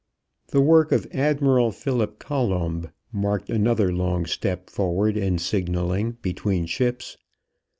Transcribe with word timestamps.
The 0.47 0.61
work 0.61 0.91
of 0.91 1.05
Admiral 1.11 1.69
Philip 1.71 2.17
Colomb 2.17 2.89
marked 3.11 3.51
another 3.51 3.93
long 3.93 4.25
step 4.25 4.67
forward 4.67 5.15
in 5.15 5.37
signaling 5.37 6.17
between 6.23 6.65
ships. 6.65 7.17